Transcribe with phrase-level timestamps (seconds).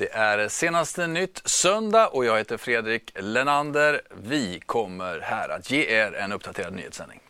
[0.00, 4.02] Det är senaste nytt söndag och jag heter Fredrik Lenander.
[4.22, 7.20] Vi kommer här att ge er en uppdaterad nyhetssändning.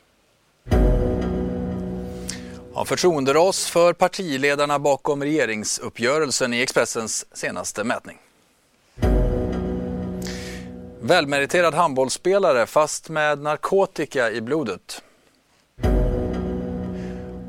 [2.74, 8.18] Ja, förtroenderas för partiledarna bakom regeringsuppgörelsen i Expressens senaste mätning.
[11.00, 15.02] Välmeriterad handbollsspelare fast med narkotika i blodet.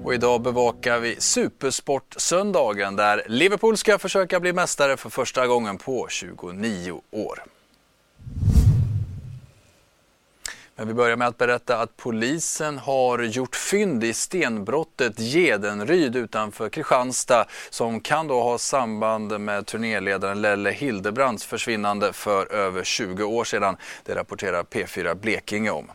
[0.04, 6.08] Och idag bevakar vi Supersportsöndagen där Liverpool ska försöka bli mästare för första gången på
[6.10, 7.44] 29 år.
[10.76, 16.70] Men vi börjar med att berätta att polisen har gjort fynd i stenbrottet Gedenryd utanför
[16.70, 23.44] Kristianstad som kan då ha samband med turnéledaren Lelle Hildebrands försvinnande för över 20 år
[23.44, 23.78] sedan.
[24.04, 25.92] Det rapporterar P4 Blekinge om.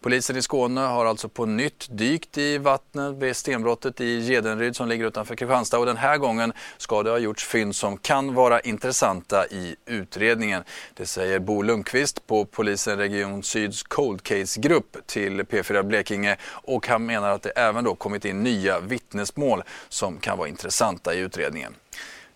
[0.00, 4.88] Polisen i Skåne har alltså på nytt dykt i vattnet vid stenbrottet i Gedenryd som
[4.88, 8.60] ligger utanför Kristianstad och den här gången ska det ha gjorts fynd som kan vara
[8.60, 10.62] intressanta i utredningen.
[10.94, 17.06] Det säger Bo Lundqvist på polisen Region Syds Cold Case-grupp till P4 Blekinge och han
[17.06, 21.74] menar att det även då kommit in nya vittnesmål som kan vara intressanta i utredningen.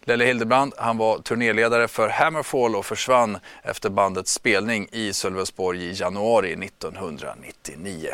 [0.04, 5.92] Lelle Hildebrand han var turnéledare för Hammerfall och försvann efter bandets spelning i Sölvesborg i
[5.92, 8.08] januari 1999.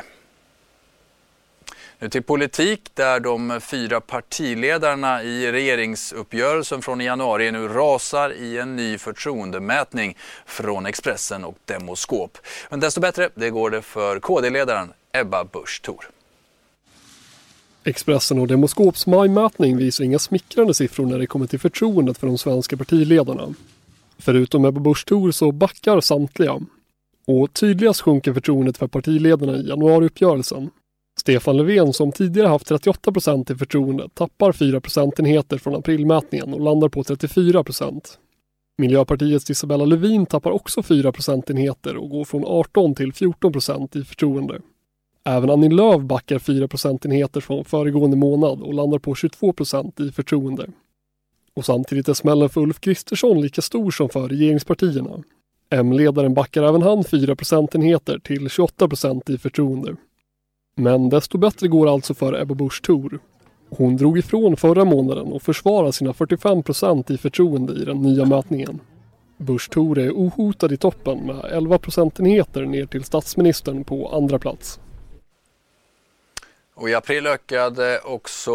[2.03, 8.59] Nu till politik där de fyra partiledarna i regeringsuppgörelsen från i januari nu rasar i
[8.59, 12.39] en ny förtroendemätning från Expressen och Demoskop.
[12.71, 16.11] Men desto bättre, det går det för KD-ledaren Ebba Busch Thor.
[17.85, 22.39] Expressen och Demoskops majmätning visar inga smickrande siffror när det kommer till förtroendet för de
[22.39, 23.55] svenska partiledarna.
[24.19, 26.61] Förutom Ebba Busch Thor så backar samtliga.
[27.27, 30.71] Och tydligast sjunker förtroendet för partiledarna i januariuppgörelsen.
[31.21, 36.61] Stefan Löfven som tidigare haft 38 procent i förtroende tappar 4 procentenheter från aprilmätningen och
[36.61, 38.19] landar på 34 procent.
[38.79, 44.05] Miljöpartiets Isabella Lövin tappar också 4 procentenheter och går från 18 till 14 procent i
[44.05, 44.61] förtroende.
[45.25, 50.13] Även Annie Lööf backar 4 procentenheter från föregående månad och landar på 22 procent i
[50.13, 50.67] förtroende.
[51.55, 55.23] Och samtidigt är smällen för Ulf Kristersson lika stor som för regeringspartierna.
[55.71, 59.97] M-ledaren backar även han 4 procentenheter till 28 procent i förtroende.
[60.81, 63.19] Men desto bättre går alltså för Ebba Busch Thor.
[63.71, 68.25] Hon drog ifrån förra månaden och försvarar sina 45 procent i förtroende i den nya
[68.25, 68.81] mätningen.
[69.37, 74.81] Busch Thor är ohotad i toppen med 11 procentenheter ner till statsministern på andra plats.
[76.75, 78.53] Och I april ökade också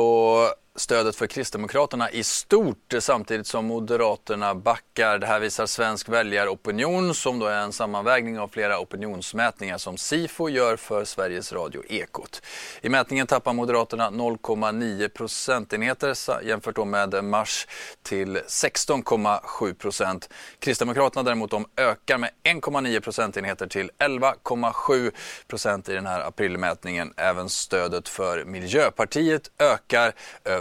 [0.75, 5.17] stödet för Kristdemokraterna i stort samtidigt som Moderaterna backar.
[5.17, 10.49] Det här visar Svensk väljaropinion som då är en sammanvägning av flera opinionsmätningar som Sifo
[10.49, 12.41] gör för Sveriges Radio Ekot.
[12.81, 17.67] I mätningen tappar Moderaterna 0,9 procentenheter jämfört med mars
[18.03, 20.29] till 16,7 procent.
[20.59, 25.11] Kristdemokraterna däremot de ökar med 1,9 procentenheter till 11,7
[25.47, 27.13] procent i den här aprilmätningen.
[27.17, 30.13] Även stödet för Miljöpartiet ökar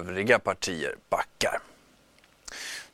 [0.04, 1.58] övriga partier backar.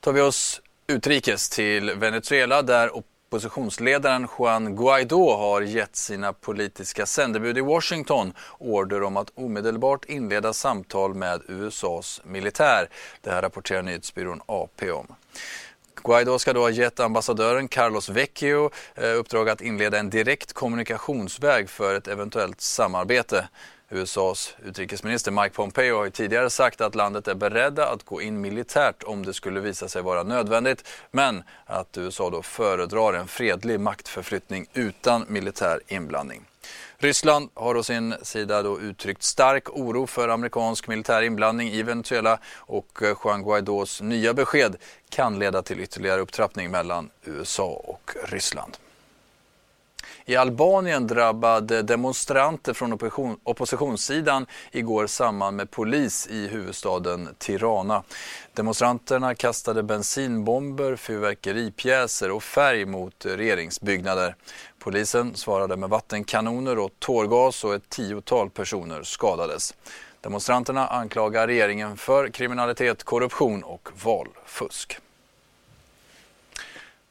[0.00, 7.58] Tar vi oss utrikes till Venezuela där oppositionsledaren Juan Guaidó har gett sina politiska sändebud
[7.58, 12.88] i Washington order om att omedelbart inleda samtal med USAs militär.
[13.20, 15.06] Det här rapporterar nyhetsbyrån AP om.
[16.04, 21.70] Guaidó ska då ha gett ambassadören Carlos Vecchio eh, uppdrag att inleda en direkt kommunikationsväg
[21.70, 23.48] för ett eventuellt samarbete.
[23.90, 29.02] USAs utrikesminister Mike Pompeo har tidigare sagt att landet är beredda att gå in militärt
[29.02, 34.66] om det skulle visa sig vara nödvändigt men att USA då föredrar en fredlig maktförflyttning
[34.74, 36.44] utan militär inblandning.
[36.98, 42.38] Ryssland har å sin sida då uttryckt stark oro för amerikansk militär inblandning i Venezuela
[42.56, 44.76] och Juan Guaidós nya besked
[45.08, 48.76] kan leda till ytterligare upptrappning mellan USA och Ryssland.
[50.30, 52.98] I Albanien drabbade demonstranter från
[53.44, 58.02] oppositionssidan igår samman med polis i huvudstaden Tirana.
[58.54, 64.36] Demonstranterna kastade bensinbomber, fyrverkeripjäser och färg mot regeringsbyggnader.
[64.78, 69.74] Polisen svarade med vattenkanoner och tårgas och ett tiotal personer skadades.
[70.20, 75.00] Demonstranterna anklagar regeringen för kriminalitet, korruption och valfusk.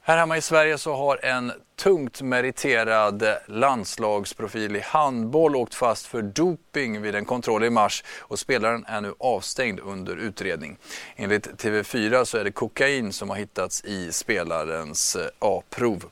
[0.10, 6.22] Här hemma i Sverige så har en tungt meriterad landslagsprofil i handboll åkt fast för
[6.22, 10.78] doping vid en kontroll i mars och spelaren är nu avstängd under utredning.
[11.16, 16.06] Enligt TV4 så är det kokain som har hittats i spelarens A-prov.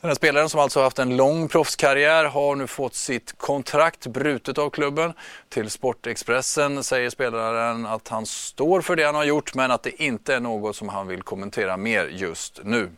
[0.00, 4.58] Den här spelaren som alltså haft en lång proffskarriär har nu fått sitt kontrakt brutet
[4.58, 5.12] av klubben.
[5.48, 10.02] Till Sportexpressen säger spelaren att han står för det han har gjort men att det
[10.02, 12.90] inte är något som han vill kommentera mer just nu.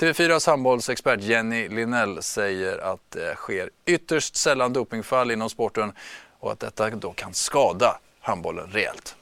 [0.00, 5.92] TV4s handbollsexpert Jenny Linnell säger att det sker ytterst sällan dopingfall inom sporten
[6.38, 9.16] och att detta då kan skada handbollen rejält.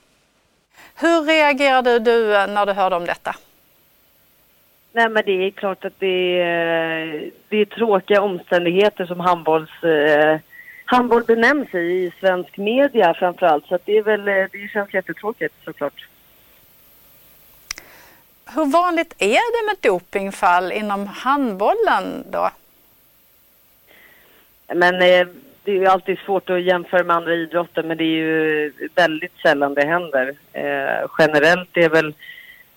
[0.95, 3.37] Hur reagerade du när du hörde om detta?
[4.93, 10.39] Nej, men det är klart att det är, det är tråkiga omständigheter som handbolls, eh,
[10.85, 13.67] handboll benämns i, i svensk media framförallt.
[13.67, 16.09] Så det, är väl, det känns jättetråkigt såklart.
[18.55, 22.51] Hur vanligt är det med dopingfall inom handbollen då?
[24.75, 25.27] Men eh,
[25.65, 29.33] det är ju alltid svårt att jämföra med andra idrotter men det är ju väldigt
[29.43, 30.35] sällan det händer.
[30.53, 32.15] Eh, generellt är väl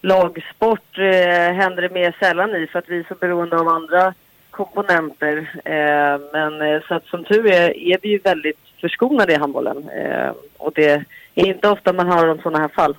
[0.02, 4.14] lagsport eh, händer det mer sällan i för att vi är så beroende av andra
[4.52, 5.38] komponenter.
[5.66, 9.90] Eh, men eh, så att som tur är, är vi ju väldigt förskonade i handbollen.
[9.90, 11.06] Eh, och det
[11.36, 12.96] är inte ofta man hör om sådana här fall.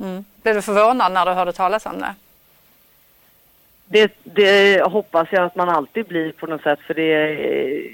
[0.00, 0.24] Mm.
[0.42, 2.14] Blev du förvånad när du hörde talas om det?
[3.86, 4.12] det?
[4.22, 7.84] Det hoppas jag att man alltid blir på något sätt för det eh,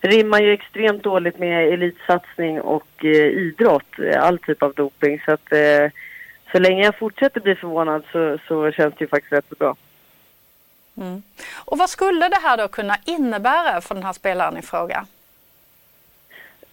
[0.00, 5.22] rimmar ju extremt dåligt med elitsatsning och eh, idrott, all typ av doping.
[5.24, 5.52] Så att
[6.52, 9.76] så länge jag fortsätter bli förvånad så, så känns det ju faktiskt rätt så bra.
[10.96, 11.22] Mm.
[11.54, 15.06] Och vad skulle det här då kunna innebära för den här spelaren i fråga?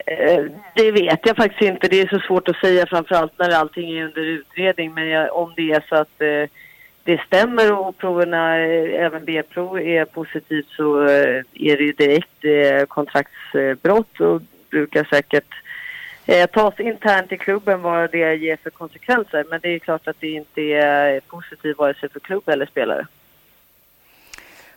[0.05, 1.87] Eh, det vet jag faktiskt inte.
[1.87, 4.93] Det är så svårt att säga framförallt när allting är under utredning.
[4.93, 6.49] Men jag, om det är så att eh,
[7.03, 11.01] det stämmer och proverna, eh, även B-prov, är positivt så
[11.53, 15.53] är det ju direkt kontraktsbrott och brukar säkert
[16.25, 19.45] eh, tas internt i klubben vad det ger för konsekvenser.
[19.49, 23.07] Men det är klart att det inte är positivt vare sig för klubb eller spelare.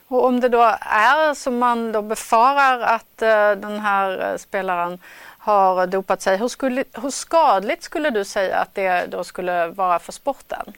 [0.09, 4.99] Och om det då är som man då befarar att uh, den här uh, spelaren
[5.39, 9.99] har dopat sig, hur, skulle, hur skadligt skulle du säga att det då skulle vara
[9.99, 10.73] för sporten?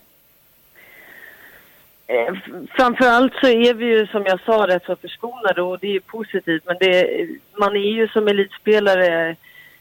[2.06, 2.35] Eh,
[2.76, 6.62] framförallt så är vi ju som jag sa rätt så förskonade och det är positivt
[6.67, 7.29] men det,
[7.59, 9.37] man är ju som elitspelare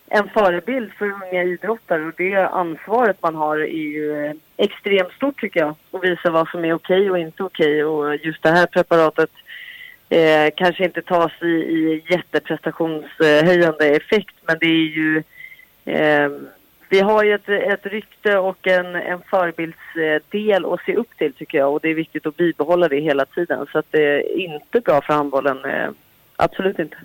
[0.09, 2.05] en förebild för unga idrottare.
[2.05, 5.75] Och det ansvaret man har är ju eh, extremt stort tycker jag.
[5.91, 7.85] Och visa vad som är okej och inte okej.
[7.85, 9.31] Och just det här preparatet
[10.09, 14.35] eh, kanske inte tas i, i jätteprestationshöjande effekt.
[14.47, 15.23] Men det är ju
[15.85, 16.29] eh,
[16.89, 21.57] vi har ju ett, ett rykte och en, en förebildsdel att se upp till tycker
[21.57, 21.73] jag.
[21.73, 23.65] Och det är viktigt att bibehålla det hela tiden.
[23.71, 25.89] Så att det är inte bra för handbollen, eh,
[26.35, 26.97] absolut inte.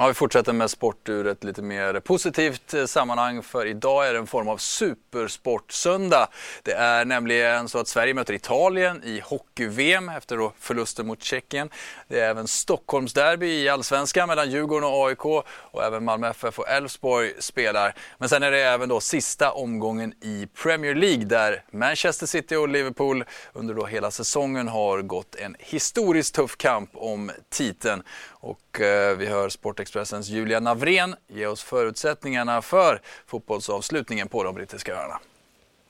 [0.00, 4.12] Ja, vi fortsätter med sport ur ett lite mer positivt eh, sammanhang för idag är
[4.12, 6.28] det en form av supersportsöndag.
[6.62, 11.70] Det är nämligen så att Sverige möter Italien i hockey-VM efter förlusten mot Tjeckien.
[12.08, 16.68] Det är även Stockholmsderby i allsvenskan mellan Djurgården och AIK och även Malmö FF och
[16.68, 17.94] Elfsborg spelar.
[18.18, 22.68] Men sen är det även då sista omgången i Premier League där Manchester City och
[22.68, 28.02] Liverpool under då hela säsongen har gått en historiskt tuff kamp om titeln.
[28.28, 29.48] Och eh, vi hör
[29.90, 35.20] Expressens Julia Navrén ge oss förutsättningarna för fotbollsavslutningen på de brittiska öarna.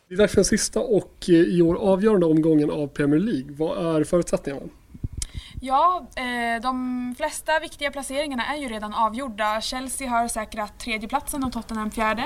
[0.09, 3.55] Det är dags för den sista och eh, i år avgörande omgången av Premier League.
[3.59, 4.67] Vad är förutsättningarna?
[5.63, 9.61] Ja, eh, de flesta viktiga placeringarna är ju redan avgjorda.
[9.61, 12.23] Chelsea har säkrat tredjeplatsen och Tottenham fjärde.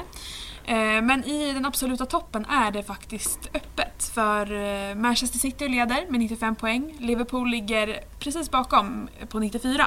[0.65, 4.05] Eh, men i den absoluta toppen är det faktiskt öppet.
[4.15, 6.97] För eh, Manchester City leder med 95 poäng.
[6.99, 9.87] Liverpool ligger precis bakom på 94.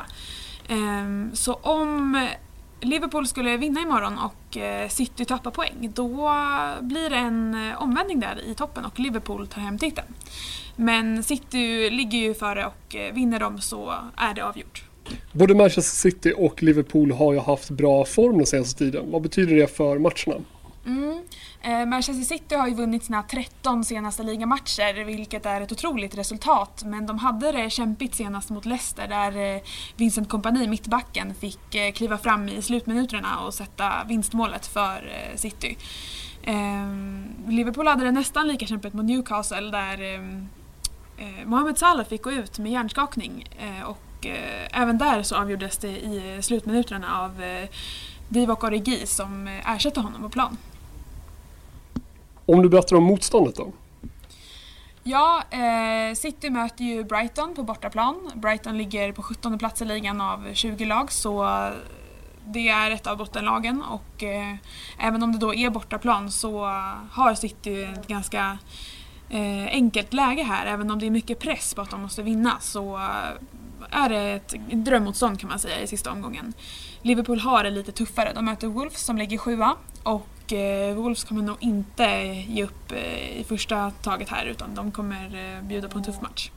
[0.68, 2.28] Eh, så om
[2.82, 6.08] Liverpool skulle vinna imorgon och eh, City tappar poäng, då
[6.82, 10.08] blir det en eh, omvändning där i toppen och Liverpool tar hem titeln.
[10.76, 14.84] Men City ligger ju före och eh, vinner de så är det avgjort.
[15.32, 19.12] Både Manchester City och Liverpool har ju haft bra form den senaste tiden.
[19.12, 20.44] Vad betyder det för matcherna?
[20.88, 21.24] Mm.
[21.62, 26.84] Eh, Manchester City har ju vunnit sina 13 senaste ligamatcher vilket är ett otroligt resultat
[26.86, 29.62] men de hade det kämpigt senast mot Leicester där eh,
[29.96, 35.78] Vincent Kompany, mittbacken, fick eh, kliva fram i slutminuterna och sätta vinstmålet för eh, City.
[36.44, 36.88] Eh,
[37.48, 40.22] Liverpool hade det nästan lika kämpigt mot Newcastle där eh,
[41.18, 45.78] eh Mohamed Salah fick gå ut med hjärnskakning eh, och eh, även där så avgjordes
[45.78, 47.70] det i eh, slutminuterna av eh,
[48.30, 50.58] Divock Origi som eh, ersätter honom på plan.
[52.48, 53.72] Om du berättar om motståndet då?
[55.04, 58.32] Ja, eh, City möter ju Brighton på bortaplan.
[58.36, 61.44] Brighton ligger på 17 plats i ligan av 20 lag så
[62.46, 64.56] det är ett av bottenlagen och eh,
[65.00, 66.66] även om det då är bortaplan så
[67.12, 68.58] har City ett ganska
[69.30, 70.66] eh, enkelt läge här.
[70.66, 73.00] Även om det är mycket press på att de måste vinna så
[73.90, 76.54] är det ett drömmotstånd kan man säga i sista omgången.
[77.02, 78.32] Liverpool har det lite tuffare.
[78.36, 82.04] De möter Wolves som ligger sjua och eh, Wolves kommer nog inte
[82.48, 86.22] ge upp eh, i första taget här utan de kommer eh, bjuda på en tuff
[86.22, 86.52] match.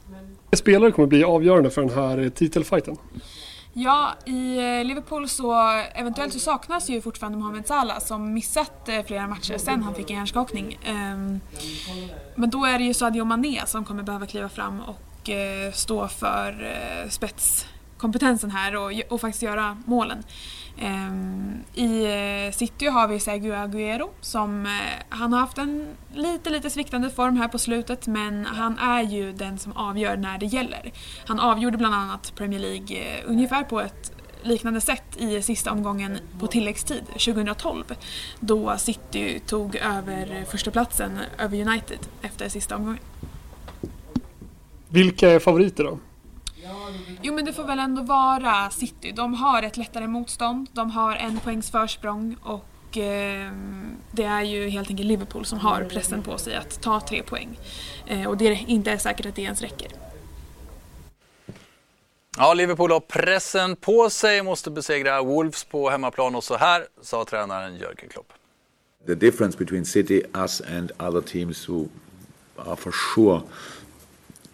[0.52, 2.96] Spelare kommer bli avgörande för den här titelfighten.
[3.72, 5.54] Ja, i Liverpool så
[5.94, 10.16] eventuellt så saknas ju fortfarande Mohamed Salah som missat flera matcher sen han fick en
[10.16, 10.78] hjärnskakning.
[10.84, 11.40] Ehm,
[12.34, 15.30] men då är det ju Sadio Mané som kommer behöva kliva fram och
[15.72, 16.74] stå för
[17.08, 20.22] spetskompetensen här och, och faktiskt göra målen.
[20.80, 24.72] Ehm, I eh, City har vi Sergio Aguero som eh,
[25.08, 29.32] han har haft en lite, lite sviktande form här på slutet men han är ju
[29.32, 30.92] den som avgör när det gäller.
[31.26, 36.18] Han avgjorde bland annat Premier League eh, ungefär på ett liknande sätt i sista omgången
[36.40, 37.84] på tilläggstid 2012
[38.40, 43.00] då City tog över förstaplatsen över United efter sista omgången.
[44.88, 45.98] Vilka är favoriter då?
[47.22, 49.12] Jo men det får väl ändå vara City.
[49.12, 53.52] De har ett lättare motstånd, de har en poängs försprång och eh,
[54.12, 57.58] det är ju helt enkelt Liverpool som har pressen på sig att ta tre poäng.
[58.06, 59.88] Eh, och det är inte säkert att det ens räcker.
[62.36, 67.24] Ja, Liverpool har pressen på sig, måste besegra Wolves på hemmaplan och så här sa
[67.24, 68.32] tränaren Jörgen Klopp.
[69.06, 71.88] The difference between City, us and other teams who
[72.56, 73.40] are for sure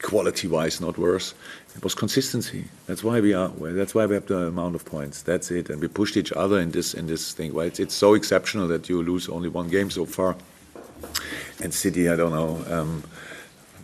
[0.06, 1.34] quality-wise not worse.
[1.76, 2.64] It was consistency.
[2.86, 3.48] That's why we are.
[3.80, 5.22] That's why we have the amount of points.
[5.22, 5.68] That's it.
[5.68, 7.52] And we pushed each other in this in this thing.
[7.52, 10.36] Well, it's, it's so exceptional that you lose only one game so far.
[11.62, 12.52] And City, I don't know.
[12.75, 13.02] Um,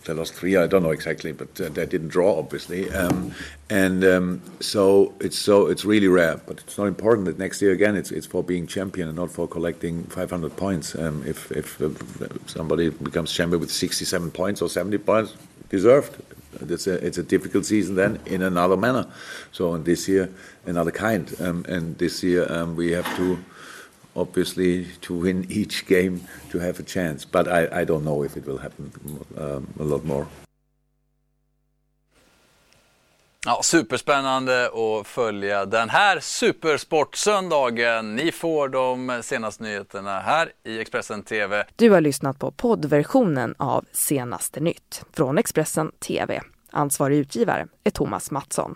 [0.05, 0.57] they lost three.
[0.57, 2.91] I don't know exactly, but uh, they didn't draw, obviously.
[2.91, 3.33] Um,
[3.69, 7.71] and um, so it's so it's really rare, but it's not important that next year
[7.71, 10.95] again it's it's for being champion and not for collecting 500 points.
[10.95, 11.89] Um, if if uh,
[12.47, 15.35] somebody becomes champion with 67 points or 70 points,
[15.73, 16.13] deserved.
[16.61, 19.05] It's a, it's a difficult season then in another manner.
[19.51, 20.29] So in this year,
[20.65, 21.25] another kind.
[21.41, 23.37] Um, and this year um, we have to
[24.15, 26.15] obviously to win each game
[26.51, 27.25] to have a chance.
[27.25, 28.91] But I, I don't know if it will happen
[29.35, 30.27] um, a lot more.
[33.45, 38.15] Ja, superspännande att följa den här Supersportsöndagen.
[38.15, 41.65] Ni får de senaste nyheterna här i Expressen TV.
[41.75, 46.41] Du har lyssnat på poddversionen av Senaste nytt från Expressen TV.
[46.71, 48.75] Ansvarig utgivare är Thomas Mattsson.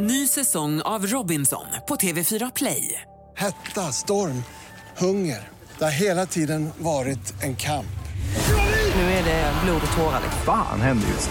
[0.00, 3.02] Ny säsong av Robinson på TV4 Play.
[3.36, 4.42] Hetta, storm,
[4.98, 5.48] hunger.
[5.78, 7.86] Det har hela tiden varit en kamp.
[8.94, 10.20] Nu är det blod och tårar.
[10.44, 11.30] Fan händer just